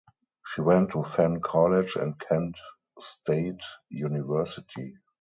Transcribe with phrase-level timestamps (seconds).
[0.43, 2.57] She went to Fenn College and Kent
[2.99, 3.61] State
[3.91, 4.95] University.